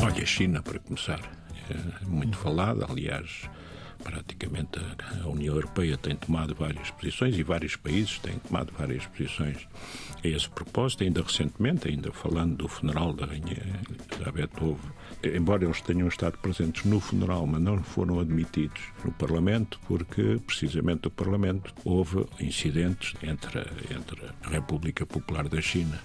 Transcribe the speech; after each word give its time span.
Olha, 0.00 0.22
a 0.22 0.26
China, 0.26 0.62
para 0.62 0.78
começar, 0.78 1.20
é 1.70 2.04
muito 2.06 2.36
falada, 2.36 2.86
aliás, 2.88 3.50
praticamente 4.02 4.78
a 5.22 5.28
União 5.28 5.54
Europeia 5.54 5.96
tem 5.96 6.16
tomado 6.16 6.54
várias 6.54 6.90
posições 6.90 7.36
e 7.38 7.42
vários 7.42 7.76
países 7.76 8.18
têm 8.18 8.38
tomado 8.38 8.72
várias 8.76 9.06
posições 9.06 9.66
a 10.22 10.28
esse 10.28 10.48
propósito. 10.50 11.04
Ainda 11.04 11.22
recentemente, 11.22 11.88
ainda 11.88 12.12
falando 12.12 12.56
do 12.56 12.68
funeral 12.68 13.12
da 13.12 13.26
Rainha 13.26 13.80
Elizabeth, 14.10 14.50
houve, 14.60 14.82
embora 15.22 15.64
eles 15.64 15.80
tenham 15.80 16.08
estado 16.08 16.38
presentes 16.38 16.84
no 16.84 17.00
funeral, 17.00 17.46
mas 17.46 17.60
não 17.60 17.82
foram 17.82 18.20
admitidos 18.20 18.82
no 19.04 19.12
Parlamento, 19.12 19.80
porque 19.86 20.40
precisamente 20.46 21.08
o 21.08 21.10
Parlamento 21.10 21.74
houve 21.84 22.26
incidentes 22.40 23.14
entre, 23.22 23.60
entre 23.94 24.20
a 24.42 24.48
República 24.48 25.06
Popular 25.06 25.48
da 25.48 25.60
China 25.60 25.98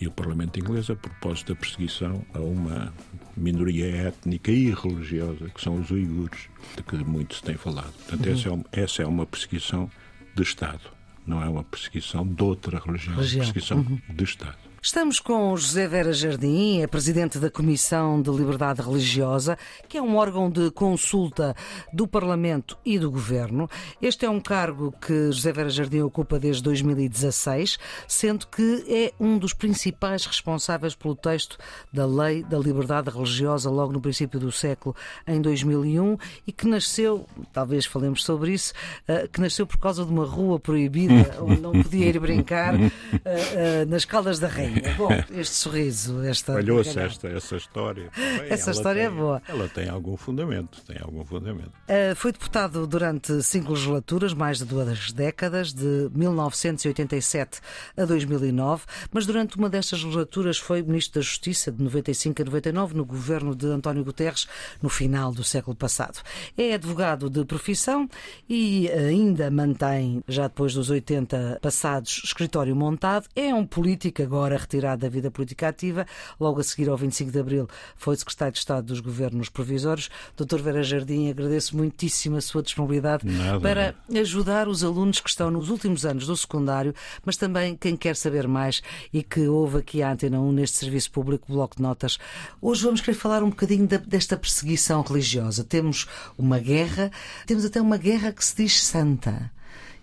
e 0.00 0.06
o 0.06 0.10
Parlamento 0.10 0.58
inglês 0.58 0.90
a 0.90 0.96
propósito 0.96 1.54
da 1.54 1.60
perseguição 1.60 2.24
a 2.34 2.40
uma 2.40 2.92
minoria 3.36 3.86
étnica 4.08 4.50
e 4.50 4.70
religiosa, 4.72 5.48
que 5.48 5.60
são 5.60 5.80
os 5.80 5.90
uigures, 5.90 6.48
de 6.76 6.82
que 6.82 6.96
muito 6.96 7.34
se 7.36 7.42
tem 7.42 7.56
falado. 7.56 7.92
Portanto, 7.92 8.26
uhum. 8.26 8.32
essa, 8.32 8.48
é 8.48 8.52
uma, 8.52 8.64
essa 8.72 9.02
é 9.02 9.06
uma 9.06 9.26
perseguição 9.26 9.90
de 10.34 10.42
Estado, 10.42 10.90
não 11.26 11.42
é 11.42 11.48
uma 11.48 11.64
perseguição 11.64 12.26
de 12.26 12.42
outra 12.42 12.78
religião, 12.78 13.14
é 13.14 13.16
religião. 13.16 13.44
perseguição 13.44 13.78
uhum. 13.78 14.00
de 14.08 14.24
Estado. 14.24 14.56
Estamos 14.86 15.18
com 15.18 15.56
José 15.56 15.88
Vera 15.88 16.12
Jardim, 16.12 16.80
é 16.80 16.86
presidente 16.86 17.40
da 17.40 17.50
Comissão 17.50 18.22
de 18.22 18.30
Liberdade 18.30 18.80
Religiosa, 18.80 19.58
que 19.88 19.98
é 19.98 20.00
um 20.00 20.14
órgão 20.14 20.48
de 20.48 20.70
consulta 20.70 21.56
do 21.92 22.06
Parlamento 22.06 22.78
e 22.84 22.96
do 22.96 23.10
Governo. 23.10 23.68
Este 24.00 24.26
é 24.26 24.30
um 24.30 24.38
cargo 24.38 24.94
que 25.04 25.32
José 25.32 25.50
Vera 25.50 25.70
Jardim 25.70 26.02
ocupa 26.02 26.38
desde 26.38 26.62
2016, 26.62 27.80
sendo 28.06 28.46
que 28.46 28.84
é 28.88 29.12
um 29.18 29.36
dos 29.36 29.52
principais 29.52 30.24
responsáveis 30.24 30.94
pelo 30.94 31.16
texto 31.16 31.58
da 31.92 32.06
Lei 32.06 32.44
da 32.44 32.56
Liberdade 32.56 33.10
Religiosa 33.10 33.68
logo 33.68 33.92
no 33.92 34.00
princípio 34.00 34.38
do 34.38 34.52
século, 34.52 34.94
em 35.26 35.42
2001, 35.42 36.16
e 36.46 36.52
que 36.52 36.68
nasceu, 36.68 37.26
talvez 37.52 37.86
falemos 37.86 38.22
sobre 38.22 38.52
isso, 38.52 38.72
eh, 39.08 39.28
que 39.32 39.40
nasceu 39.40 39.66
por 39.66 39.78
causa 39.78 40.04
de 40.04 40.12
uma 40.12 40.24
rua 40.24 40.60
proibida 40.60 41.38
onde 41.42 41.60
não 41.60 41.72
podia 41.72 42.06
ir 42.06 42.20
brincar 42.20 42.80
eh, 42.80 42.90
eh, 43.24 43.84
nas 43.86 44.04
Caldas 44.04 44.38
da 44.38 44.46
Rainha. 44.46 44.75
É 44.82 44.94
bom, 44.94 45.08
este 45.30 45.54
sorriso, 45.54 46.22
esta. 46.22 46.54
Falhou-se 46.54 46.98
esta, 46.98 47.28
essa 47.28 47.56
história. 47.56 48.10
Bem, 48.16 48.50
essa 48.50 48.70
história 48.70 49.00
é 49.00 49.08
tem, 49.08 49.16
é 49.16 49.18
boa. 49.18 49.42
Ela 49.48 49.68
tem 49.68 49.88
algum 49.88 50.16
fundamento, 50.16 50.82
tem 50.82 50.98
algum 51.00 51.24
fundamento. 51.24 51.72
Uh, 51.88 52.14
foi 52.16 52.32
deputado 52.32 52.86
durante 52.86 53.42
cinco 53.42 53.72
legislaturas, 53.72 54.34
mais 54.34 54.58
de 54.58 54.64
duas 54.64 55.12
décadas, 55.12 55.72
de 55.72 56.10
1987 56.14 57.60
a 57.96 58.04
2009, 58.04 58.84
mas 59.12 59.26
durante 59.26 59.56
uma 59.56 59.68
destas 59.68 60.02
legislaturas 60.02 60.58
foi 60.58 60.82
Ministro 60.82 61.20
da 61.20 61.24
Justiça, 61.24 61.70
de 61.72 61.82
95 61.82 62.42
a 62.42 62.44
99, 62.44 62.94
no 62.94 63.04
governo 63.04 63.54
de 63.54 63.66
António 63.66 64.04
Guterres, 64.04 64.46
no 64.82 64.88
final 64.88 65.32
do 65.32 65.44
século 65.44 65.76
passado. 65.76 66.20
É 66.56 66.74
advogado 66.74 67.30
de 67.30 67.44
profissão 67.44 68.08
e 68.48 68.88
ainda 68.90 69.50
mantém, 69.50 70.22
já 70.28 70.44
depois 70.44 70.74
dos 70.74 70.90
80 70.90 71.58
passados, 71.62 72.22
escritório 72.24 72.74
montado. 72.74 73.26
É 73.34 73.54
um 73.54 73.66
político 73.66 74.22
agora 74.22 74.55
retirado 74.56 75.02
da 75.02 75.08
vida 75.08 75.30
política 75.30 75.68
ativa. 75.68 76.06
Logo 76.38 76.60
a 76.60 76.64
seguir, 76.64 76.88
ao 76.88 76.96
25 76.96 77.30
de 77.30 77.38
abril, 77.38 77.68
foi 77.96 78.16
secretário 78.16 78.52
de 78.52 78.58
Estado 78.58 78.86
dos 78.86 79.00
Governos 79.00 79.48
Provisórios. 79.48 80.08
Doutor 80.36 80.62
Vera 80.62 80.82
Jardim, 80.82 81.30
agradeço 81.30 81.76
muitíssimo 81.76 82.36
a 82.36 82.40
sua 82.40 82.62
disponibilidade 82.62 83.26
Nada. 83.26 83.60
para 83.60 83.94
ajudar 84.18 84.68
os 84.68 84.82
alunos 84.82 85.20
que 85.20 85.28
estão 85.28 85.50
nos 85.50 85.70
últimos 85.70 86.04
anos 86.04 86.26
do 86.26 86.36
secundário, 86.36 86.94
mas 87.24 87.36
também 87.36 87.76
quem 87.76 87.96
quer 87.96 88.16
saber 88.16 88.46
mais 88.46 88.82
e 89.12 89.22
que 89.22 89.46
ouve 89.48 89.78
aqui 89.78 90.02
a 90.02 90.12
Antena 90.12 90.40
1 90.40 90.52
neste 90.52 90.78
serviço 90.78 91.10
público 91.10 91.52
Bloco 91.52 91.76
de 91.76 91.82
Notas. 91.82 92.18
Hoje 92.60 92.82
vamos 92.84 93.00
querer 93.00 93.16
falar 93.16 93.42
um 93.42 93.50
bocadinho 93.50 93.86
desta 93.86 94.36
perseguição 94.36 95.02
religiosa. 95.02 95.64
Temos 95.64 96.06
uma 96.36 96.58
guerra, 96.58 97.10
temos 97.46 97.64
até 97.64 97.80
uma 97.80 97.96
guerra 97.96 98.32
que 98.32 98.44
se 98.44 98.56
diz 98.56 98.82
santa 98.82 99.50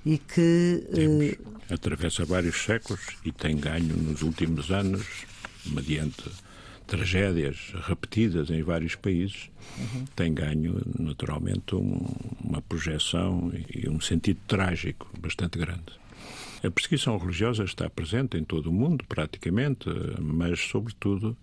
e 0.05 0.17
que. 0.17 0.87
Temos, 0.93 1.31
uh... 1.31 1.73
atravessa 1.73 2.25
vários 2.25 2.61
séculos 2.63 3.01
e 3.23 3.31
tem 3.31 3.57
ganho 3.57 3.95
nos 3.95 4.21
últimos 4.21 4.71
anos, 4.71 5.05
mediante 5.65 6.23
tragédias 6.85 7.73
repetidas 7.87 8.49
em 8.49 8.61
vários 8.61 8.95
países, 8.95 9.49
uhum. 9.77 10.05
tem 10.15 10.33
ganho 10.33 10.81
naturalmente 10.99 11.75
um, 11.75 12.05
uma 12.43 12.61
projeção 12.61 13.51
e 13.73 13.89
um 13.89 13.99
sentido 13.99 14.39
trágico 14.47 15.09
bastante 15.19 15.57
grande. 15.57 16.03
A 16.63 16.71
perseguição 16.71 17.17
religiosa 17.17 17.63
está 17.63 17.89
presente 17.89 18.37
em 18.37 18.43
todo 18.43 18.67
o 18.67 18.73
mundo, 18.73 19.03
praticamente, 19.05 19.89
mas, 20.19 20.59
sobretudo, 20.59 21.37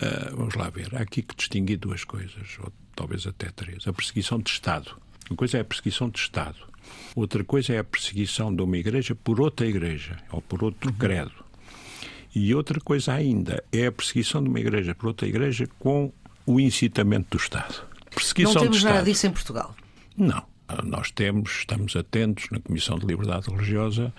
uh, 0.00 0.36
vamos 0.36 0.54
lá 0.54 0.70
ver, 0.70 0.94
há 0.94 1.00
aqui 1.00 1.22
que 1.22 1.34
distinguir 1.34 1.78
duas 1.78 2.04
coisas, 2.04 2.58
ou 2.60 2.72
talvez 2.94 3.26
até 3.26 3.50
três. 3.50 3.86
A 3.88 3.92
perseguição 3.92 4.38
de 4.38 4.50
Estado. 4.50 4.96
Uma 5.30 5.36
coisa 5.36 5.58
é 5.58 5.60
a 5.60 5.64
perseguição 5.64 6.08
de 6.08 6.18
Estado, 6.18 6.72
Outra 7.14 7.44
coisa 7.44 7.74
é 7.74 7.78
a 7.78 7.84
perseguição 7.84 8.54
de 8.54 8.62
uma 8.62 8.76
igreja 8.76 9.14
por 9.14 9.40
outra 9.40 9.66
igreja 9.66 10.16
ou 10.30 10.40
por 10.40 10.64
outro 10.64 10.90
uhum. 10.90 10.96
credo. 10.96 11.32
E 12.34 12.54
outra 12.54 12.80
coisa 12.80 13.12
ainda 13.12 13.62
é 13.70 13.86
a 13.86 13.92
perseguição 13.92 14.42
de 14.42 14.48
uma 14.48 14.58
igreja 14.58 14.94
por 14.94 15.08
outra 15.08 15.28
igreja 15.28 15.68
com 15.78 16.10
o 16.46 16.58
incitamento 16.58 17.36
do 17.36 17.42
Estado. 17.42 17.84
Perseguição 18.10 18.54
Não 18.54 18.62
temos 18.62 18.82
nada 18.82 19.02
disso 19.02 19.26
em 19.26 19.30
Portugal. 19.30 19.74
Não. 20.16 20.42
Nós 20.84 21.10
temos, 21.10 21.50
estamos 21.58 21.94
atentos 21.94 22.46
na 22.50 22.58
Comissão 22.58 22.98
de 22.98 23.04
Liberdade 23.04 23.50
Religiosa 23.50 24.12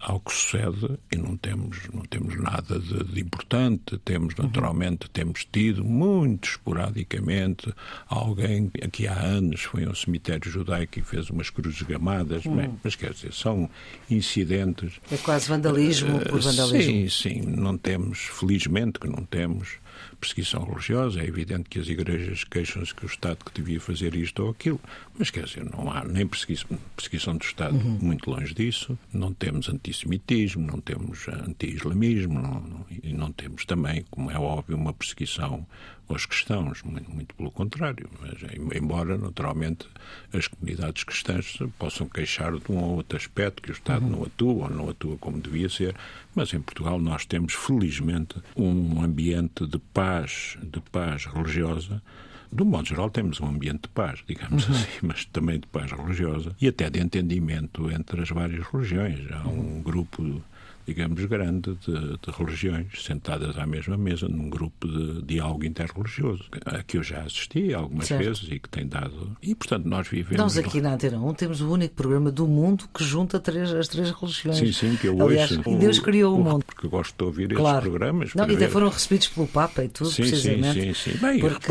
ao 0.00 0.20
que 0.20 0.32
sucede 0.32 0.98
e 1.10 1.16
não 1.16 1.36
temos, 1.36 1.78
não 1.92 2.02
temos 2.02 2.36
nada 2.36 2.78
de, 2.78 3.04
de 3.04 3.20
importante. 3.20 3.98
Temos, 4.04 4.34
uhum. 4.34 4.44
naturalmente, 4.44 5.04
uhum. 5.06 5.10
temos 5.12 5.44
tido 5.44 5.84
muito 5.84 6.48
esporadicamente 6.48 7.72
alguém 8.06 8.70
que 8.92 9.06
há 9.06 9.18
anos 9.18 9.62
foi 9.62 9.84
a 9.84 9.90
um 9.90 9.94
cemitério 9.94 10.50
judaico 10.50 10.98
e 10.98 11.02
fez 11.02 11.30
umas 11.30 11.50
cruzes 11.50 11.82
gamadas, 11.82 12.44
uhum. 12.44 12.54
mas, 12.54 12.70
mas, 12.84 12.94
quer 12.94 13.12
dizer, 13.12 13.32
são 13.32 13.68
incidentes. 14.10 15.00
É 15.10 15.16
quase 15.16 15.48
vandalismo 15.48 16.16
uh, 16.16 16.28
por 16.28 16.40
vandalismo. 16.40 16.92
Sim, 16.92 17.08
sim, 17.08 17.40
não 17.42 17.76
temos, 17.76 18.18
felizmente 18.18 18.98
que 18.98 19.08
não 19.08 19.24
temos 19.24 19.78
perseguição 20.20 20.64
religiosa. 20.64 21.20
É 21.20 21.26
evidente 21.26 21.68
que 21.68 21.78
as 21.78 21.88
igrejas 21.88 22.44
queixam-se 22.44 22.94
que 22.94 23.04
o 23.04 23.06
Estado 23.06 23.44
que 23.44 23.52
devia 23.52 23.80
fazer 23.80 24.14
isto 24.14 24.42
ou 24.42 24.50
aquilo, 24.50 24.80
mas 25.18 25.30
quer 25.30 25.44
dizer, 25.44 25.64
não 25.64 25.90
há 25.90 26.04
nem 26.04 26.26
perseguição, 26.26 26.78
perseguição 26.96 27.36
do 27.36 27.44
Estado, 27.44 27.76
uhum. 27.76 27.98
muito 28.00 28.30
longe 28.30 28.54
disso. 28.54 28.98
Não 29.12 29.32
temos 29.32 29.68
antissemitismo, 29.68 30.66
não 30.66 30.80
temos 30.80 31.26
anti-islamismo 31.28 32.40
não, 32.40 32.60
não, 32.60 32.86
e 33.02 33.12
não 33.12 33.32
temos 33.32 33.64
também, 33.64 34.04
como 34.10 34.30
é 34.30 34.38
óbvio, 34.38 34.76
uma 34.76 34.92
perseguição 34.92 35.66
aos 36.08 36.26
cristãos, 36.26 36.82
muito, 36.82 37.10
muito, 37.10 37.34
pelo 37.34 37.50
contrário. 37.50 38.08
Mas, 38.20 38.38
embora, 38.74 39.16
naturalmente, 39.16 39.86
as 40.32 40.46
comunidades 40.46 41.04
cristãs 41.04 41.58
possam 41.78 42.08
queixar 42.08 42.52
de 42.52 42.72
um 42.72 42.78
ou 42.78 42.96
outro 42.96 43.16
aspecto 43.16 43.62
que 43.62 43.70
o 43.70 43.72
Estado 43.72 44.04
uhum. 44.04 44.10
não 44.10 44.22
atua 44.24 44.64
ou 44.64 44.70
não 44.70 44.88
atua 44.88 45.16
como 45.18 45.40
devia 45.40 45.68
ser, 45.68 45.94
mas 46.34 46.52
em 46.52 46.60
Portugal 46.60 46.98
nós 46.98 47.24
temos, 47.24 47.54
felizmente, 47.54 48.36
um 48.56 49.02
ambiente 49.02 49.66
de 49.66 49.78
paz, 49.78 50.56
de 50.62 50.80
paz 50.80 51.26
religiosa 51.26 52.02
do 52.50 52.64
modo 52.64 52.88
geral, 52.88 53.10
temos 53.10 53.40
um 53.40 53.46
ambiente 53.46 53.82
de 53.82 53.88
paz, 53.88 54.20
digamos 54.26 54.66
uhum. 54.66 54.74
assim, 54.74 54.88
mas 55.02 55.24
também 55.26 55.60
de 55.60 55.66
paz 55.66 55.92
religiosa 55.92 56.56
e 56.60 56.68
até 56.68 56.88
de 56.88 56.98
entendimento 56.98 57.90
entre 57.90 58.22
as 58.22 58.30
várias 58.30 58.66
religiões. 58.66 59.20
Há 59.30 59.46
um 59.46 59.82
grupo 59.82 60.42
digamos, 60.88 61.22
grande 61.26 61.74
de, 61.86 61.92
de, 61.92 62.30
religiões 62.34 62.86
sentadas 63.04 63.58
à 63.58 63.66
mesma 63.66 63.94
mesa 63.98 64.26
num 64.26 64.48
grupo 64.48 64.88
de 64.88 65.22
diálogo 65.22 65.66
interreligioso, 65.66 66.44
a 66.64 66.82
que 66.82 66.96
eu 66.96 67.02
já 67.02 67.20
assisti 67.20 67.74
algumas 67.74 68.06
certo. 68.06 68.24
vezes 68.24 68.48
e 68.50 68.58
que 68.58 68.70
tem 68.70 68.86
dado. 68.86 69.36
E, 69.42 69.54
portanto, 69.54 69.84
nós 69.84 70.08
vivemos. 70.08 70.38
Nós 70.38 70.56
aqui 70.56 70.80
na 70.80 70.94
Antena 70.94 71.20
1 71.20 71.34
temos 71.34 71.60
o 71.60 71.70
único 71.70 71.94
programa 71.94 72.32
do 72.32 72.48
mundo 72.48 72.88
que 72.92 73.04
junta 73.04 73.38
três, 73.38 73.70
as 73.70 73.86
três 73.86 74.10
religiões. 74.10 74.56
Sim, 74.56 74.72
sim, 74.72 74.96
que 74.96 75.08
eu 75.08 75.20
Aliás, 75.20 75.58
ouço. 75.58 75.68
E 75.68 75.76
Deus 75.76 75.98
criou 75.98 76.34
o, 76.34 76.40
o 76.40 76.44
mundo. 76.44 76.64
Porque 76.64 76.88
gosto 76.88 77.14
de 77.18 77.24
ouvir 77.24 77.54
claro. 77.54 77.76
esses 77.76 77.90
programas. 77.90 78.34
Não, 78.34 78.50
e 78.50 78.56
até 78.56 78.66
foram 78.66 78.88
recebidos 78.88 79.28
pelo 79.28 79.46
Papa 79.46 79.84
e 79.84 79.90
tudo, 79.90 80.10
sim, 80.10 80.22
precisamente. 80.22 80.72
Sim, 80.72 80.94
sim, 80.94 81.12
sim. 81.12 81.18
Bem, 81.18 81.38
porque 81.38 81.70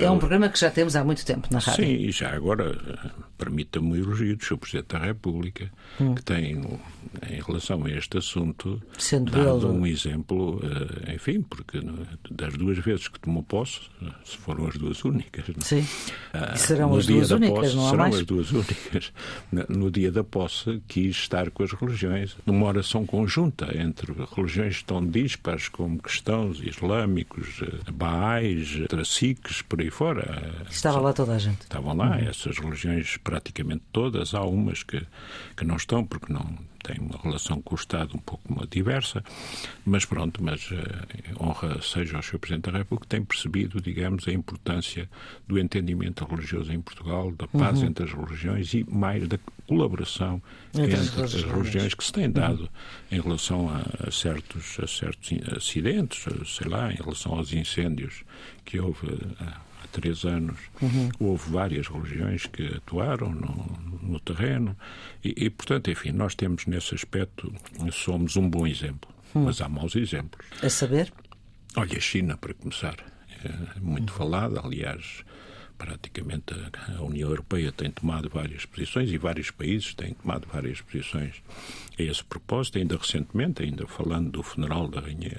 é 0.00 0.08
um 0.08 0.20
programa 0.20 0.48
que 0.48 0.60
já 0.60 0.70
temos 0.70 0.94
há 0.94 1.02
muito 1.02 1.26
tempo 1.26 1.48
na 1.50 1.58
rádio. 1.58 1.84
Sim, 1.84 1.94
e 1.94 2.12
já 2.12 2.32
agora 2.32 2.78
permita-me 3.42 3.92
o 3.92 3.96
elogio 3.96 4.36
do 4.36 4.44
Sr. 4.44 4.56
Presidente 4.56 4.86
da 4.86 4.98
República, 5.00 5.68
hum. 6.00 6.14
que 6.14 6.22
tem, 6.22 6.62
em 7.28 7.42
relação 7.44 7.84
a 7.84 7.90
este 7.90 8.18
assunto, 8.18 8.51
conjunto, 8.52 8.82
Sendo 8.98 9.32
dado 9.32 9.66
ele- 9.68 9.78
um 9.78 9.86
exemplo, 9.86 10.60
eh, 11.06 11.14
enfim, 11.14 11.42
porque 11.42 11.80
no- 11.80 12.06
das 12.30 12.54
duas 12.56 12.78
vezes 12.78 13.08
que 13.08 13.18
tomou 13.18 13.42
posse, 13.42 13.80
se 14.24 14.36
foram 14.36 14.66
as 14.66 14.76
duas 14.76 15.04
únicas, 15.04 15.46
não 15.48 15.54
é? 15.60 15.64
Sim. 15.64 15.86
Ah, 16.32 16.52
E 16.54 16.58
serão 16.58 16.94
as 16.94 17.06
duas 17.06 17.30
únicas, 17.30 17.58
posse, 17.58 17.76
não 17.76 17.86
há 17.86 17.90
serão 17.90 18.02
mais? 18.04 18.14
as 18.16 18.26
duas 18.26 18.50
únicas. 18.52 19.12
No 19.68 19.90
dia 19.90 20.10
da 20.10 20.24
posse, 20.24 20.82
quis 20.88 21.16
estar 21.16 21.50
com 21.50 21.62
as 21.62 21.72
religiões, 21.72 22.36
numa 22.46 22.66
oração 22.66 23.04
conjunta 23.06 23.76
entre 23.76 24.12
religiões 24.36 24.82
tão 24.82 25.04
dispares 25.06 25.68
como 25.68 25.98
cristãos, 25.98 26.60
islâmicos, 26.62 27.60
eh, 27.62 27.90
baais, 27.92 28.80
traciques, 28.88 29.62
por 29.62 29.80
aí 29.80 29.90
fora. 29.90 30.52
Estava 30.70 31.00
lá 31.00 31.12
toda 31.12 31.34
a 31.34 31.38
gente. 31.38 31.62
Estavam 31.62 31.96
lá 31.96 32.18
essas 32.20 32.58
religiões 32.58 33.16
praticamente 33.18 33.82
todas. 33.92 34.34
Há 34.34 34.42
umas 34.42 34.82
que, 34.82 35.02
que 35.56 35.64
não 35.64 35.76
estão 35.76 36.04
porque 36.04 36.32
não 36.32 36.56
têm 36.82 36.98
uma 36.98 37.18
relação 37.22 37.60
com 37.62 37.74
o 37.74 37.78
Estado 37.78 38.16
um 38.16 38.18
pouco 38.18 38.66
diversa. 38.66 39.22
Mas 39.84 40.04
pronto, 40.04 40.42
mas 40.42 40.68
eh, 40.72 41.34
honra 41.40 41.80
seja 41.82 42.16
ao 42.16 42.22
Sr. 42.22 42.38
Presidente 42.38 42.70
da 42.70 42.78
República 42.78 43.04
que 43.04 43.16
tem 43.16 43.24
percebido, 43.24 43.80
digamos, 43.80 44.26
a 44.28 44.32
importância 44.32 45.08
do 45.46 45.58
entendimento 45.58 46.24
religioso 46.24 46.72
em 46.72 46.80
Portugal, 46.80 47.32
da 47.32 47.46
paz 47.48 47.82
entre 47.82 48.04
as 48.04 48.12
religiões 48.12 48.74
e 48.74 48.84
mais 48.90 49.26
da 49.28 49.38
colaboração 49.66 50.42
Entre 50.74 50.94
entre, 50.94 51.22
as 51.22 51.34
as 51.34 51.42
religiões. 51.42 51.94
que 51.94 52.04
se 52.04 52.12
tem 52.12 52.30
dado 52.30 52.68
em 53.10 53.20
relação 53.20 53.68
a, 53.70 54.08
a 54.08 54.10
certos, 54.10 54.78
a 54.80 54.86
certos 54.86 55.30
acidentes, 55.56 56.24
sei 56.46 56.68
lá, 56.68 56.92
em 56.92 56.96
relação 56.96 57.32
aos 57.34 57.52
incêndios 57.52 58.24
que 58.64 58.78
houve 58.78 59.06
eh, 59.08 59.18
há, 59.40 59.44
há 59.44 59.71
três 59.92 60.24
anos. 60.24 60.58
Houve 61.20 61.50
várias 61.50 61.86
religiões 61.86 62.46
que 62.46 62.66
atuaram 62.66 63.30
no, 63.30 64.00
no 64.02 64.20
terreno 64.20 64.76
e, 65.24 65.34
e, 65.36 65.50
portanto, 65.50 65.90
enfim, 65.90 66.10
nós 66.10 66.34
temos 66.34 66.66
nesse 66.66 66.94
aspecto, 66.94 67.52
somos 67.92 68.36
um 68.36 68.48
bom 68.48 68.66
exemplo. 68.66 69.10
Mas 69.34 69.60
há 69.60 69.68
maus 69.68 69.96
exemplos. 69.96 70.46
A 70.62 70.68
saber? 70.68 71.12
Olha, 71.76 71.96
a 71.96 72.00
China, 72.00 72.36
para 72.36 72.52
começar, 72.52 72.96
é 73.44 73.80
muito 73.80 74.12
falada, 74.12 74.60
aliás, 74.62 75.24
praticamente 75.86 76.54
a- 76.98 77.02
União 77.02 77.28
Europeia 77.28 77.72
tem 77.72 77.90
tomado 77.90 78.28
várias 78.28 78.64
posições 78.64 79.10
e 79.10 79.18
vários 79.18 79.50
países 79.50 79.94
têm 79.94 80.14
tomado 80.14 80.46
várias 80.52 80.80
posições 80.80 81.42
a 81.98 82.02
esse 82.02 82.24
propósito, 82.24 82.78
ainda 82.78 82.96
recentemente, 82.96 83.62
ainda 83.62 83.86
falando 83.86 84.30
do 84.30 84.42
funeral 84.42 84.88
da 84.88 85.00
Rainha 85.00 85.32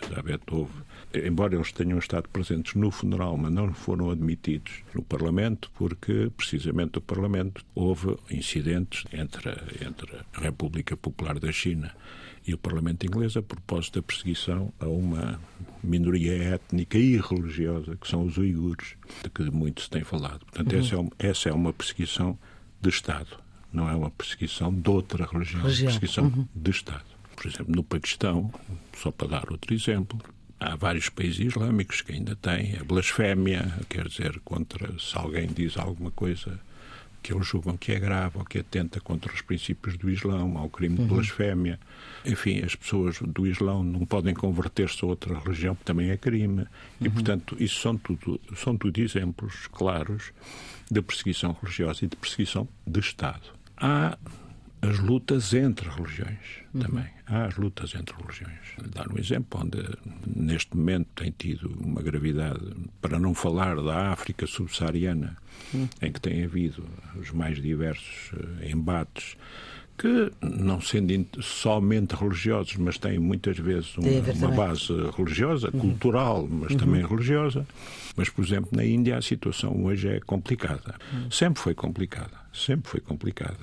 Elizabeth, 0.00 0.40
houve, 0.50 0.72
embora 1.14 1.54
eles 1.54 1.72
tenham 1.72 1.98
estado 1.98 2.28
presentes 2.28 2.74
no 2.74 2.90
funeral, 2.90 3.36
mas 3.36 3.52
não 3.52 3.72
foram 3.74 4.10
admitidos 4.10 4.82
no 4.94 5.02
Parlamento, 5.02 5.70
porque 5.74 6.30
precisamente 6.36 6.94
no 6.94 7.00
Parlamento 7.02 7.64
houve 7.74 8.16
incidentes 8.30 9.04
entre, 9.12 9.50
entre 9.84 10.16
a 10.32 10.40
República 10.40 10.96
Popular 10.96 11.38
da 11.38 11.52
China 11.52 11.92
e 12.48 12.54
o 12.54 12.58
Parlamento 12.58 13.04
inglês 13.04 13.36
a 13.36 13.42
propósito 13.42 14.00
da 14.00 14.02
perseguição 14.02 14.72
a 14.80 14.86
uma 14.86 15.38
minoria 15.84 16.32
étnica 16.54 16.96
e 16.96 17.18
religiosa, 17.18 17.94
que 17.94 18.08
são 18.08 18.24
os 18.24 18.38
uigures, 18.38 18.96
de 19.22 19.28
que 19.28 19.42
muito 19.50 19.82
se 19.82 19.90
tem 19.90 20.02
falado. 20.02 20.46
Portanto, 20.46 20.74
essa, 20.74 20.94
é 20.94 20.98
uma, 20.98 21.10
essa 21.18 21.48
é 21.50 21.52
uma 21.52 21.72
perseguição 21.74 22.38
de 22.80 22.88
Estado, 22.88 23.36
não 23.70 23.86
é 23.86 23.94
uma 23.94 24.10
perseguição 24.10 24.72
de 24.72 24.88
outra 24.88 25.28
religião, 25.30 25.60
é 25.60 25.64
uma 25.64 25.74
perseguição 25.74 26.48
de 26.54 26.70
Estado. 26.70 27.04
Por 27.36 27.46
exemplo, 27.46 27.76
no 27.76 27.84
Paquistão, 27.84 28.50
só 28.96 29.10
para 29.10 29.28
dar 29.28 29.52
outro 29.52 29.74
exemplo, 29.74 30.18
há 30.58 30.74
vários 30.74 31.10
países 31.10 31.38
islâmicos 31.38 32.00
que 32.00 32.12
ainda 32.12 32.34
têm 32.34 32.78
a 32.78 32.84
blasfémia, 32.84 33.78
quer 33.90 34.08
dizer, 34.08 34.40
contra 34.40 34.98
se 34.98 35.16
alguém 35.16 35.46
diz 35.46 35.76
alguma 35.76 36.10
coisa 36.10 36.58
que 37.22 37.32
eles 37.32 37.46
julgam 37.46 37.76
que 37.76 37.92
é 37.92 37.98
grave 37.98 38.38
ou 38.38 38.44
que 38.44 38.58
atenta 38.58 39.00
contra 39.00 39.32
os 39.32 39.40
princípios 39.40 39.96
do 39.96 40.10
Islão, 40.10 40.56
ao 40.56 40.68
crime 40.68 40.96
de 40.96 41.04
blasfémia. 41.04 41.78
Enfim, 42.24 42.62
as 42.64 42.74
pessoas 42.74 43.18
do 43.20 43.46
Islão 43.46 43.82
não 43.82 44.06
podem 44.06 44.34
converter-se 44.34 45.04
a 45.04 45.08
outra 45.08 45.38
religião, 45.38 45.74
que 45.74 45.84
também 45.84 46.10
é 46.10 46.16
crime. 46.16 46.66
E, 47.00 47.08
portanto, 47.08 47.56
isso 47.58 47.80
são 47.80 47.96
tudo, 47.96 48.40
são 48.56 48.76
tudo 48.76 48.98
exemplos 48.98 49.66
claros 49.68 50.32
de 50.90 51.02
perseguição 51.02 51.56
religiosa 51.60 52.04
e 52.04 52.08
de 52.08 52.16
perseguição 52.16 52.68
de 52.86 53.00
Estado. 53.00 53.42
Há 53.76 54.16
as 54.80 54.98
lutas 54.98 55.52
entre 55.54 55.88
religiões 55.88 56.38
também. 56.72 57.06
Há 57.26 57.46
as 57.46 57.56
lutas 57.56 57.94
entre 57.94 58.14
religiões. 58.16 58.58
Dar 58.94 59.10
um 59.10 59.18
exemplo 59.18 59.60
onde, 59.60 59.78
neste 60.26 60.76
momento, 60.76 61.08
tem 61.14 61.34
tido 61.36 61.68
uma 61.80 62.00
gravidade, 62.00 62.60
para 63.00 63.18
não 63.18 63.34
falar 63.34 63.76
da 63.76 64.12
África 64.12 64.46
subsaariana, 64.46 65.36
em 66.00 66.12
que 66.12 66.20
tem 66.20 66.44
havido 66.44 66.84
os 67.16 67.30
mais 67.30 67.60
diversos 67.60 68.32
eh, 68.60 68.70
embates 68.70 69.36
que, 69.98 70.30
não 70.40 70.80
sendo 70.80 71.26
somente 71.42 72.14
religiosos, 72.14 72.76
mas 72.76 72.98
têm 72.98 73.18
muitas 73.18 73.58
vezes 73.58 73.96
uma, 73.98 74.08
ver 74.20 74.34
uma 74.34 74.50
base 74.52 74.92
religiosa, 75.16 75.70
cultural, 75.72 76.46
mas 76.48 76.74
também 76.76 77.04
religiosa. 77.04 77.66
Mas, 78.16 78.28
por 78.28 78.44
exemplo, 78.44 78.70
na 78.72 78.84
Índia 78.84 79.18
a 79.18 79.22
situação 79.22 79.84
hoje 79.84 80.08
é 80.08 80.20
complicada. 80.20 80.94
Sempre 81.30 81.60
foi 81.60 81.74
complicada. 81.74 82.38
Sempre 82.52 82.90
foi 82.90 83.00
complicada. 83.00 83.58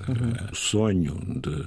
O 0.52 0.54
sonho 0.54 1.14
de, 1.26 1.64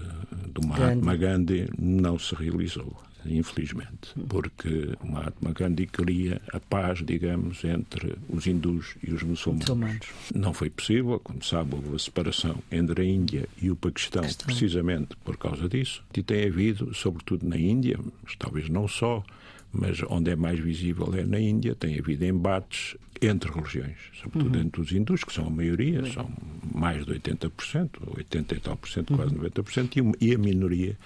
do 0.52 0.68
Mahatma 0.68 1.16
Gandhi 1.16 1.70
não 1.78 2.18
se 2.18 2.36
realizou. 2.36 2.96
Infelizmente, 3.26 4.14
porque 4.28 4.94
Mahatma 5.04 5.52
Gandhi 5.52 5.88
queria 5.88 6.42
a 6.54 6.60
paz, 6.60 7.04
digamos, 7.04 7.64
entre 7.64 8.16
os 8.30 8.48
hindus 8.48 8.96
e 9.04 9.12
os 9.12 9.24
muçulmanos. 9.24 9.68
Muçulmanos. 9.68 10.08
Não 10.34 10.54
foi 10.54 10.70
possível, 10.70 11.20
como 11.20 11.44
sabe, 11.44 11.76
houve 11.76 11.96
a 11.96 12.00
separação 12.00 12.58
entre 12.72 13.02
a 13.02 13.06
Índia 13.06 13.48
e 13.62 13.70
o 13.70 13.76
Paquistão, 13.76 14.24
precisamente 14.46 15.16
por 15.24 15.38
causa 15.38 15.68
disso. 15.68 16.04
E 16.16 16.24
tem 16.24 16.46
havido, 16.46 16.94
sobretudo 16.94 17.48
na 17.48 17.58
Índia, 17.58 18.00
mas 18.24 18.36
talvez 18.36 18.70
não 18.70 18.88
só, 18.88 19.24
mas 19.72 20.02
onde 20.10 20.32
é 20.32 20.36
mais 20.36 20.60
visível 20.60 21.14
é 21.14 21.24
na 21.24 21.40
Índia, 21.40 21.76
tem 21.76 22.00
havido 22.00 22.26
embates 22.26 22.96
entre 23.22 23.52
religiões, 23.52 23.98
sobretudo 24.22 24.58
entre 24.60 24.82
os 24.82 24.92
hindus, 24.92 25.24
que 25.24 25.34
são 25.34 25.48
a 25.48 25.50
maioria, 25.50 26.06
são 26.12 26.30
mais 26.74 27.06
de 27.06 27.14
80%, 27.14 27.90
80 28.18 28.56
e 28.56 28.60
tal 28.60 28.78
por 28.78 28.90
cento, 28.90 29.16
quase 29.16 29.36
90%, 29.36 30.16
e, 30.22 30.30
e 30.30 30.36
a 30.36 30.38
minoria, 30.38 30.98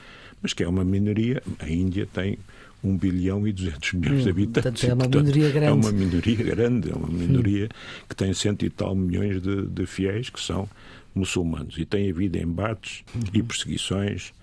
mas 0.42 0.54
que 0.54 0.64
é 0.64 0.68
uma 0.68 0.84
minoria, 0.84 1.42
a 1.60 1.70
Índia 1.70 2.08
tem 2.12 2.38
1 2.84 2.98
bilhão 2.98 3.48
e 3.48 3.54
200 3.54 3.94
milhões 3.94 4.24
de 4.24 4.30
habitantes. 4.30 4.64
portanto, 4.72 4.84
é 4.84 4.94
uma 4.94 5.04
portanto, 5.04 5.24
minoria 5.24 5.48
É 5.48 5.52
grande. 5.52 5.74
uma 5.88 5.92
minoria 5.92 6.36
grande, 6.36 6.92
é 6.92 6.94
uma 6.94 7.08
minoria 7.08 7.70
que 8.10 8.16
tem 8.16 8.34
cento 8.34 8.66
e 8.66 8.70
tal 8.70 8.94
milhões 8.96 9.42
de, 9.42 9.66
de 9.66 9.86
fiéis 9.86 10.30
que 10.30 10.42
são 10.42 10.70
muçulmanos. 11.16 11.78
E 11.78 11.86
tem 11.86 12.10
havido 12.10 12.38
embates 12.38 13.04
e 13.34 13.42
perseguições 13.42 14.34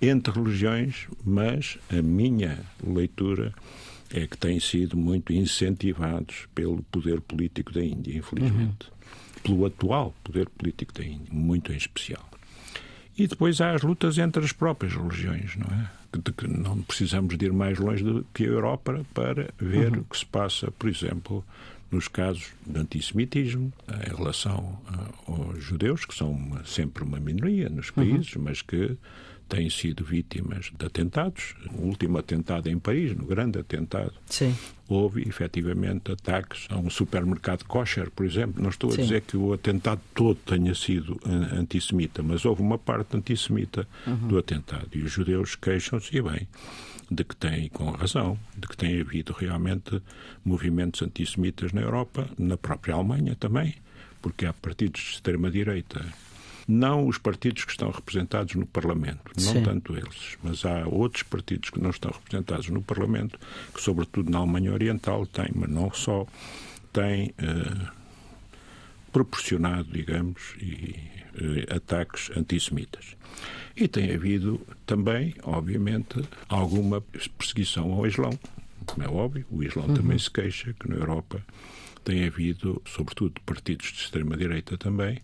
entre 0.00 0.32
religiões, 0.32 1.06
mas 1.24 1.76
a 1.90 2.00
minha 2.00 2.58
leitura 2.82 3.52
é 4.12 4.26
que 4.26 4.36
têm 4.36 4.58
sido 4.60 4.96
muito 4.96 5.32
incentivados 5.32 6.46
pelo 6.54 6.82
poder 6.84 7.20
político 7.20 7.72
da 7.72 7.84
Índia, 7.84 8.16
infelizmente. 8.16 8.88
Pelo 9.42 9.64
atual 9.64 10.14
poder 10.24 10.48
político 10.50 10.92
da 10.92 11.04
Índia, 11.04 11.32
muito 11.32 11.72
em 11.72 11.76
especial. 11.76 12.28
E 13.16 13.26
depois 13.26 13.60
há 13.60 13.72
as 13.74 13.82
lutas 13.82 14.18
entre 14.18 14.44
as 14.44 14.52
próprias 14.52 14.94
religiões, 14.94 15.56
não 15.56 15.66
é? 15.66 15.90
De 16.18 16.32
que 16.32 16.46
não 16.48 16.82
precisamos 16.82 17.36
de 17.38 17.46
ir 17.46 17.52
mais 17.52 17.78
longe 17.78 18.02
do 18.02 18.26
que 18.34 18.44
a 18.44 18.48
Europa 18.48 19.04
para 19.14 19.50
ver 19.58 19.96
o 19.98 20.04
que 20.04 20.18
se 20.18 20.26
passa, 20.26 20.70
por 20.72 20.88
exemplo, 20.88 21.44
nos 21.90 22.08
casos 22.08 22.48
de 22.66 22.78
antissemitismo, 22.80 23.72
em 24.06 24.16
relação 24.16 24.80
ah, 24.88 25.08
aos 25.26 25.62
judeus, 25.62 26.04
que 26.04 26.14
são 26.14 26.30
uma- 26.32 26.64
sempre 26.64 27.04
uma 27.04 27.20
minoria 27.20 27.68
nos 27.68 27.90
países, 27.90 28.34
mas 28.36 28.62
que 28.62 28.96
têm 29.50 29.68
sido 29.68 30.04
vítimas 30.04 30.70
de 30.78 30.86
atentados. 30.86 31.54
O 31.72 31.82
último 31.82 32.16
atentado 32.18 32.68
em 32.68 32.78
Paris, 32.78 33.14
no 33.16 33.26
grande 33.26 33.58
atentado, 33.58 34.14
Sim. 34.26 34.54
houve 34.88 35.28
efetivamente 35.28 36.12
ataques 36.12 36.66
a 36.70 36.78
um 36.78 36.88
supermercado 36.88 37.64
kosher, 37.64 38.10
por 38.10 38.24
exemplo. 38.24 38.62
Não 38.62 38.70
estou 38.70 38.90
a 38.90 38.94
Sim. 38.94 39.02
dizer 39.02 39.22
que 39.22 39.36
o 39.36 39.52
atentado 39.52 40.00
todo 40.14 40.36
tenha 40.46 40.74
sido 40.74 41.20
an- 41.26 41.58
antissemita, 41.60 42.22
mas 42.22 42.44
houve 42.44 42.62
uma 42.62 42.78
parte 42.78 43.16
antissemita 43.16 43.86
do 44.28 44.38
atentado. 44.38 44.88
E 44.94 45.02
os 45.02 45.10
judeus 45.12 45.54
queixam-se, 45.56 46.16
e 46.16 46.22
bem, 46.22 46.46
de 47.10 47.24
que 47.24 47.34
têm, 47.34 47.68
com 47.70 47.90
razão, 47.90 48.38
de 48.56 48.68
que 48.68 48.76
tem 48.76 49.00
havido 49.00 49.32
realmente 49.32 50.00
movimentos 50.44 51.02
antissemitas 51.02 51.72
na 51.72 51.80
Europa, 51.82 52.30
na 52.38 52.56
própria 52.56 52.94
Alemanha 52.94 53.34
também, 53.34 53.74
porque 54.22 54.46
há 54.46 54.52
partidos 54.52 55.00
de 55.02 55.08
extrema-direita. 55.14 56.04
Não 56.72 57.08
os 57.08 57.18
partidos 57.18 57.64
que 57.64 57.72
estão 57.72 57.90
representados 57.90 58.54
no 58.54 58.64
Parlamento, 58.64 59.32
não 59.36 59.52
Sim. 59.54 59.62
tanto 59.64 59.96
eles, 59.96 60.38
mas 60.40 60.64
há 60.64 60.86
outros 60.86 61.24
partidos 61.24 61.68
que 61.68 61.80
não 61.80 61.90
estão 61.90 62.12
representados 62.12 62.68
no 62.68 62.80
Parlamento, 62.80 63.40
que, 63.74 63.82
sobretudo 63.82 64.30
na 64.30 64.38
Alemanha 64.38 64.72
Oriental, 64.72 65.26
têm, 65.26 65.50
mas 65.52 65.68
não 65.68 65.92
só, 65.92 66.28
têm 66.92 67.34
eh, 67.38 67.88
proporcionado, 69.10 69.88
digamos, 69.90 70.54
e, 70.60 70.94
eh, 71.34 71.74
ataques 71.74 72.30
antissemitas. 72.36 73.16
E 73.76 73.88
tem 73.88 74.14
havido 74.14 74.60
também, 74.86 75.34
obviamente, 75.42 76.22
alguma 76.48 77.00
perseguição 77.36 77.92
ao 77.92 78.06
Islão, 78.06 78.38
como 78.86 79.04
é 79.04 79.08
óbvio. 79.08 79.44
O 79.50 79.60
Islão 79.64 79.92
também 79.92 80.18
se 80.20 80.30
queixa 80.30 80.72
que 80.72 80.88
na 80.88 80.94
Europa 80.94 81.44
tem 82.04 82.26
havido, 82.26 82.80
sobretudo 82.86 83.34
de 83.34 83.40
partidos 83.40 83.86
de 83.86 84.02
extrema-direita 84.02 84.78
também, 84.78 85.20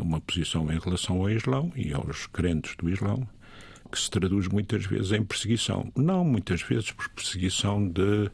uma 0.00 0.20
posição 0.20 0.70
em 0.72 0.78
relação 0.78 1.20
ao 1.20 1.30
Islão 1.30 1.72
e 1.74 1.92
aos 1.92 2.26
crentes 2.26 2.76
do 2.76 2.88
Islão 2.88 3.26
que 3.90 3.98
se 3.98 4.10
traduz 4.10 4.48
muitas 4.48 4.84
vezes 4.84 5.12
em 5.12 5.24
perseguição. 5.24 5.90
Não 5.96 6.24
muitas 6.24 6.62
vezes 6.62 6.90
por 6.90 7.08
perseguição 7.10 7.86
de 7.88 8.30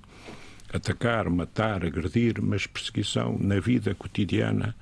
atacar, 0.73 1.29
matar, 1.29 1.85
agredir, 1.85 2.41
mas 2.43 2.67
perseguição 2.67 3.37
na 3.39 3.61
vida 3.61 3.95
cotidiana. 3.95 4.75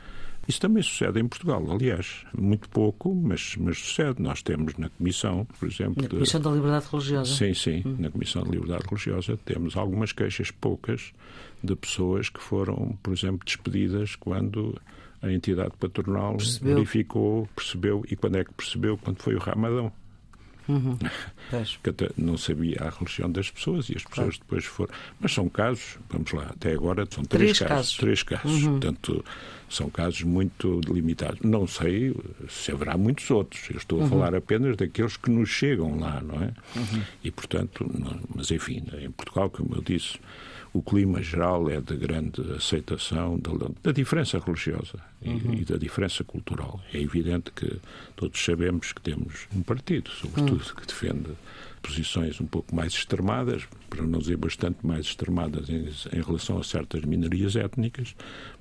Isso 0.48 0.60
também 0.60 0.82
sucede 0.82 1.20
em 1.20 1.28
Portugal, 1.28 1.64
aliás. 1.70 2.24
Muito 2.36 2.68
pouco, 2.68 3.14
mas, 3.14 3.54
mas 3.56 3.78
sucede. 3.78 4.20
Nós 4.20 4.42
temos 4.42 4.76
na 4.76 4.88
Comissão, 4.88 5.46
por 5.58 5.68
exemplo. 5.68 6.02
Na 6.02 6.08
Comissão 6.08 6.40
de... 6.40 6.44
da 6.44 6.54
Liberdade 6.54 6.86
Religiosa? 6.90 7.34
Sim, 7.34 7.54
sim. 7.54 7.82
Hum. 7.86 7.96
Na 7.98 8.10
Comissão 8.10 8.42
de 8.42 8.50
Liberdade 8.50 8.84
Religiosa 8.88 9.38
temos 9.44 9.76
algumas 9.76 10.12
queixas, 10.12 10.50
poucas, 10.50 11.12
de 11.62 11.76
pessoas 11.76 12.28
que 12.28 12.40
foram, 12.40 12.98
por 13.02 13.12
exemplo, 13.12 13.40
despedidas 13.44 14.16
quando 14.16 14.80
a 15.22 15.30
entidade 15.30 15.72
patronal 15.78 16.36
percebeu. 16.36 16.74
verificou, 16.76 17.48
percebeu. 17.54 18.04
E 18.10 18.16
quando 18.16 18.36
é 18.36 18.44
que 18.44 18.52
percebeu? 18.52 18.98
Quando 18.98 19.18
foi 19.18 19.34
o 19.34 19.38
Ramadão. 19.38 19.92
Uhum. 20.70 20.98
que 21.82 21.90
até 21.90 22.10
não 22.16 22.36
sabia 22.36 22.78
a 22.80 22.90
religião 22.90 23.30
das 23.30 23.50
pessoas 23.50 23.88
e 23.88 23.96
as 23.96 24.04
pessoas 24.04 24.36
claro. 24.36 24.40
depois 24.40 24.64
foram. 24.64 24.92
Mas 25.18 25.32
são 25.32 25.48
casos, 25.48 25.98
vamos 26.08 26.32
lá, 26.32 26.44
até 26.50 26.72
agora 26.72 27.06
são 27.10 27.24
três, 27.24 27.58
três 27.58 27.58
casos, 27.58 27.68
casos. 27.68 27.96
Três 27.96 28.22
casos. 28.22 28.62
Uhum. 28.62 28.70
Portanto, 28.72 29.24
são 29.68 29.88
casos 29.88 30.22
muito 30.22 30.80
limitados. 30.88 31.40
Não 31.42 31.66
sei 31.66 32.14
se 32.48 32.72
haverá 32.72 32.96
muitos 32.96 33.30
outros. 33.30 33.70
Eu 33.70 33.76
estou 33.76 34.00
a 34.00 34.02
uhum. 34.02 34.08
falar 34.08 34.34
apenas 34.34 34.76
daqueles 34.76 35.16
que 35.16 35.30
nos 35.30 35.48
chegam 35.48 35.98
lá, 35.98 36.20
não 36.20 36.42
é? 36.42 36.52
Uhum. 36.76 37.02
E, 37.22 37.30
portanto, 37.30 37.88
não, 37.92 38.20
mas 38.34 38.50
enfim, 38.50 38.82
em 39.00 39.10
Portugal, 39.10 39.48
como 39.48 39.76
eu 39.76 39.82
disse, 39.82 40.18
o 40.72 40.82
clima 40.82 41.22
geral 41.22 41.68
é 41.68 41.80
de 41.80 41.96
grande 41.96 42.40
aceitação 42.52 43.38
da, 43.38 43.52
da 43.82 43.92
diferença 43.92 44.38
religiosa 44.38 44.98
uhum. 45.20 45.54
e, 45.54 45.62
e, 45.62 45.64
da 45.64 45.76
diferença 45.76 46.22
cultural. 46.22 46.80
É 46.92 47.00
evidente 47.00 47.50
que 47.50 47.80
todos 48.14 48.42
sabemos 48.42 48.92
que 48.92 49.00
temos 49.00 49.48
um 49.54 49.62
partido, 49.62 50.10
sobretudo, 50.10 50.62
uhum. 50.62 50.74
que 50.76 50.86
defende 50.86 51.30
posições 51.82 52.40
um 52.40 52.46
pouco 52.46 52.74
mais 52.74 52.92
extremadas, 52.92 53.66
para 53.88 54.02
não 54.02 54.18
dizer 54.18 54.36
bastante 54.36 54.86
mais 54.86 55.06
extremadas 55.06 55.68
em, 55.68 55.88
em, 56.12 56.22
relação 56.22 56.58
a 56.58 56.64
certas 56.64 57.04
minorias 57.04 57.56
étnicas, 57.56 58.14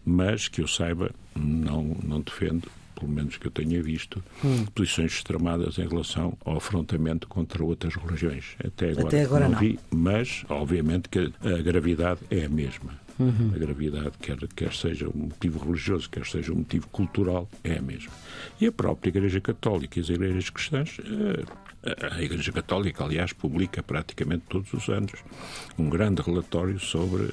mas 0.05 0.47
que 0.47 0.61
eu 0.61 0.67
saiba 0.67 1.11
não, 1.35 1.83
não 2.03 2.21
defende 2.21 2.63
pelo 2.99 3.11
menos 3.11 3.37
que 3.37 3.47
eu 3.47 3.51
tenha 3.51 3.81
visto, 3.81 4.23
hum. 4.43 4.65
posições 4.75 5.13
extremadas 5.13 5.77
em 5.77 5.87
relação 5.87 6.37
ao 6.43 6.57
afrontamento 6.57 7.27
contra 7.27 7.63
outras 7.63 7.95
religiões. 7.95 8.55
Até 8.63 8.91
agora, 8.91 9.07
Até 9.07 9.23
agora 9.23 9.43
não, 9.45 9.51
não, 9.53 9.59
vi, 9.59 9.79
mas 9.89 10.43
obviamente 10.49 11.09
que 11.09 11.31
a 11.41 11.61
gravidade 11.61 12.19
é 12.29 12.45
a 12.45 12.49
mesma. 12.49 12.99
Uhum. 13.19 13.51
A 13.53 13.57
gravidade, 13.57 14.11
quer, 14.21 14.37
quer 14.55 14.73
seja 14.73 15.09
um 15.09 15.23
motivo 15.25 15.59
religioso, 15.59 16.09
quer 16.09 16.25
seja 16.25 16.53
um 16.53 16.57
motivo 16.57 16.87
cultural, 16.87 17.49
é 17.65 17.77
a 17.77 17.81
mesma. 17.81 18.11
E 18.61 18.65
a 18.65 18.71
própria 18.71 19.09
Igreja 19.09 19.41
Católica 19.41 19.99
e 19.99 20.01
as 20.01 20.09
igrejas 20.09 20.49
cristãs 20.49 20.97
eh, 20.99 21.43
a 21.83 22.21
Igreja 22.21 22.51
Católica, 22.51 23.03
aliás, 23.03 23.31
publica 23.31 23.81
praticamente 23.81 24.43
todos 24.49 24.73
os 24.73 24.89
anos 24.89 25.13
um 25.77 25.89
grande 25.89 26.21
relatório 26.21 26.79
sobre 26.79 27.29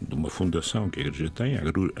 de 0.00 0.14
uma 0.14 0.30
fundação 0.30 0.88
que 0.88 1.00
a 1.00 1.02
Igreja 1.02 1.30
tem, 1.30 1.54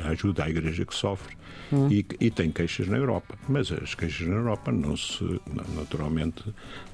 ajuda 0.04 0.44
à 0.44 0.50
Igreja 0.50 0.84
que 0.84 0.94
sofre 0.94 1.36
hum. 1.72 1.88
e, 1.90 2.06
e, 2.20 2.30
tem 2.30 2.50
queixas 2.50 2.86
na 2.86 2.96
Europa. 2.96 3.36
Mas 3.48 3.72
as 3.72 3.94
queixas 3.94 4.26
na 4.26 4.36
Europa 4.36 4.70
não 4.70 4.96
se, 4.96 5.40
naturalmente, 5.74 6.44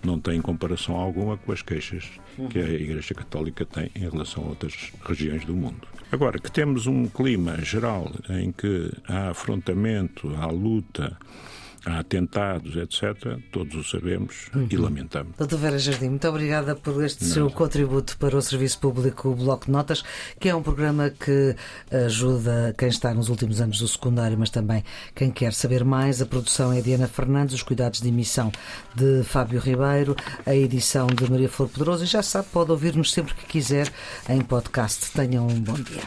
não 0.03 0.19
têm 0.19 0.41
comparação 0.41 0.97
alguma 0.97 1.37
com 1.37 1.53
as 1.53 1.61
queixas 1.61 2.11
hum. 2.39 2.49
que 2.49 2.59
a 2.59 2.69
Igreja 2.69 3.15
Católica 3.15 3.67
tem 3.67 3.91
em 3.95 4.09
relação 4.09 4.45
a 4.45 4.49
outras 4.49 4.93
regiões 5.05 5.45
do 5.45 5.55
mundo. 5.55 5.87
Agora, 6.11 6.39
que 6.39 6.51
temos 6.51 6.87
um 6.87 7.07
clima 7.07 7.61
geral 7.63 8.11
em 8.31 8.53
que 8.53 8.93
há 9.09 9.31
afrontamento, 9.31 10.35
há 10.37 10.47
luta, 10.47 11.17
há 11.85 11.99
atentados, 11.99 12.77
etc., 12.77 13.39
todos 13.53 13.75
o 13.75 13.85
sabemos 13.85 14.49
uhum. 14.55 14.67
e 14.71 14.77
lamentamos. 14.77 15.37
Doutor 15.37 15.59
Vera 15.59 15.79
Jardim, 15.79 16.11
muito 16.11 16.29
obrigada 16.29 16.75
por 16.75 17.03
este 17.05 17.25
Não. 17.25 17.33
seu 17.33 17.51
contributo 17.51 18.17
para 18.19 18.37
o 18.37 18.43
Serviço 18.43 18.79
Público 18.79 19.29
o 19.29 19.35
Bloco 19.35 19.67
de 19.67 19.73
Notas, 19.73 20.03
que 20.39 20.49
é 20.49 20.55
um 20.55 20.63
programa 20.63 21.11
que 21.11 21.55
ajuda 21.91 22.75
quem 22.77 22.89
está 22.89 23.13
nos 23.15 23.29
últimos 23.29 23.61
anos 23.61 23.79
do 23.79 23.89
secundário, 23.89 24.39
mas 24.39 24.51
também 24.51 24.85
quem 25.15 25.31
quer 25.31 25.53
saber 25.53 25.85
mais. 25.85 26.21
A 26.23 26.27
produção 26.27 26.73
é 26.73 26.81
Diana 26.81 27.07
Fernandes, 27.07 27.55
os 27.55 27.63
cuidados 27.63 28.01
de 28.01 28.09
emissão 28.09 28.51
de 28.95 29.23
Fábio 29.25 29.61
Ribeiro, 29.61 30.17
a 30.47 30.55
edição 30.55 31.07
de 31.07 31.31
Maria 31.31 31.49
Flor 31.49 31.69
Pedroso 31.69 32.05
e 32.05 32.07
já 32.07 32.23
sabe, 32.23 32.49
pode 32.53 32.71
ouvir-nos 32.71 33.13
sempre 33.13 33.35
que 33.35 33.47
quiser 33.47 33.91
em 34.29 34.41
podcast. 34.41 35.11
Tenham 35.13 35.47
um 35.47 35.61
bom 35.61 35.75
dia. 35.75 36.03